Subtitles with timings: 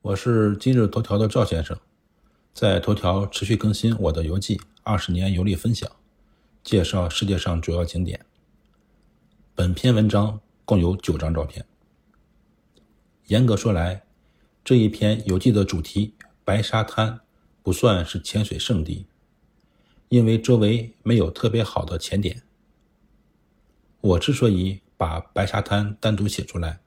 [0.00, 1.76] 我是今日头条的赵先生，
[2.54, 5.90] 在头条持续更新我的游记，二十年游历分享，
[6.62, 8.24] 介绍世界上主要景点。
[9.56, 11.66] 本篇文章共有九张照片。
[13.26, 14.04] 严格说来，
[14.64, 17.18] 这一篇游记的主题白沙滩
[17.64, 19.06] 不算是潜水圣地，
[20.10, 22.44] 因为周围没有特别好的潜点。
[24.00, 26.78] 我之所以把白沙滩单独写出来，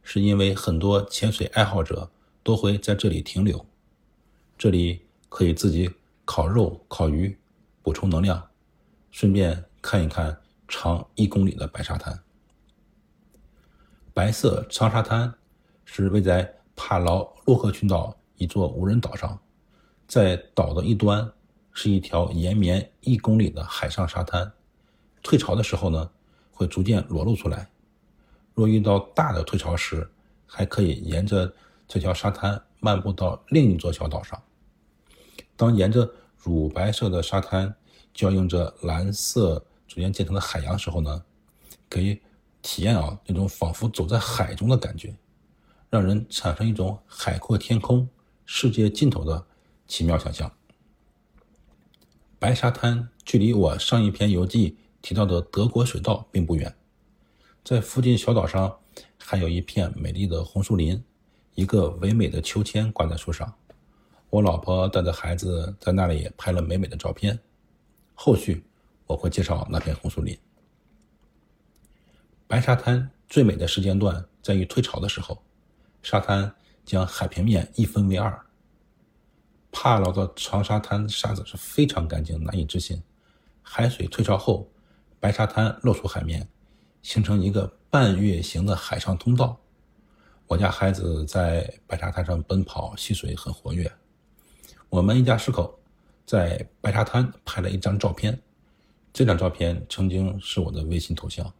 [0.00, 2.12] 是因为很多潜水爱好者。
[2.42, 3.64] 都会在这里停留，
[4.58, 5.90] 这里可以自己
[6.24, 7.38] 烤肉、烤鱼，
[7.82, 8.50] 补充能量，
[9.10, 12.18] 顺便看一看长一公里的白沙滩。
[14.12, 15.32] 白色长沙滩
[15.84, 19.38] 是位在帕劳洛克群岛一座无人岛上，
[20.08, 21.32] 在岛的一端
[21.72, 24.52] 是一条延绵一公里的海上沙滩，
[25.22, 26.10] 退潮的时候呢，
[26.50, 27.70] 会逐渐裸露出来。
[28.54, 30.10] 若遇到大的退潮时，
[30.44, 31.52] 还可以沿着。
[31.92, 34.42] 这条沙滩漫步到另一座小岛上。
[35.56, 37.74] 当沿着乳白色的沙滩
[38.14, 41.22] 交映着蓝色逐渐渐成的海洋时候呢，
[41.90, 42.18] 可以
[42.62, 45.14] 体验啊那种仿佛走在海中的感觉，
[45.90, 48.08] 让人产生一种海阔天空、
[48.46, 49.44] 世界尽头的
[49.86, 50.50] 奇妙想象。
[52.38, 56.74] 白沙滩距离我上一篇游记提到的德国水道并不远，
[57.62, 58.78] 在附近小岛上
[59.18, 61.04] 还有一片美丽的红树林。
[61.54, 63.52] 一个唯美的秋千挂在树上，
[64.30, 67.38] 我老婆带着孩子在那里拍了美美的照片。
[68.14, 68.64] 后续
[69.06, 70.38] 我会介绍那片红树林。
[72.46, 75.42] 白沙滩最美的时间段在于退潮的时候，
[76.02, 78.46] 沙滩将海平面一分为二。
[79.70, 83.02] 帕劳的长沙滩沙子是非常干净，难以置信。
[83.62, 84.70] 海水退潮后，
[85.18, 86.48] 白沙滩露出海面，
[87.02, 89.58] 形成一个半月形的海上通道。
[90.46, 93.90] 我家孩子在白沙滩上奔跑戏水很活跃。
[94.90, 95.80] 我们一家四口
[96.26, 98.38] 在白沙滩拍了一张照片，
[99.12, 101.50] 这张照片曾经是我的微信头像。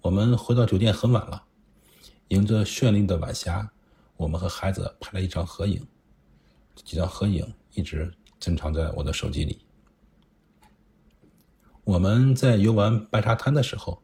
[0.00, 1.44] 我们回到酒店很晚了，
[2.28, 3.70] 迎着绚丽的晚霞，
[4.16, 5.86] 我们和孩子拍了一张合影。
[6.82, 9.60] 几张合影一直珍藏在我的手机里。
[11.84, 14.02] 我们在游玩白沙滩的时候，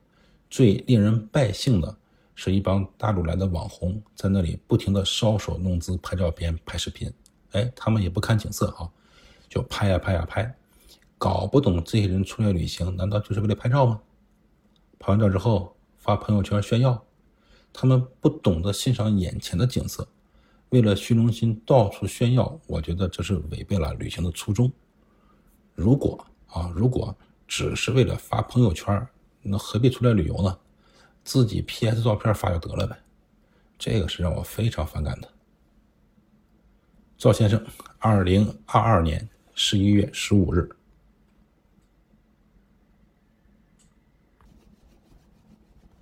[0.51, 1.97] 最令人败兴的。
[2.39, 7.11] 是一帮大陆来的网红在那里不停的搔首弄姿、拍照片、拍视频，
[7.53, 8.89] 哎，他们也不看景色哈，
[9.49, 10.55] 就拍呀拍呀拍，
[11.17, 14.01] 搞不懂这些人出来旅行难道就是为了拍照吗？
[14.99, 17.03] 拍完照之后发朋友圈炫耀，
[17.73, 20.07] 他们不懂得欣赏眼前的景色，
[20.69, 24.71] 为了虚荣心到处炫耀，我觉得这是违背了旅行的初衷。
[25.75, 27.17] 如果啊，如果
[27.49, 29.07] 只是为了发朋友圈，
[29.41, 30.59] 那何必出来旅游呢？
[31.27, 32.97] 自己 PS 照片发就得了呗，
[33.77, 35.29] 这个是让我非常反感的。
[37.19, 37.67] 赵先生，
[37.99, 40.76] 二零二二年十一月十五日。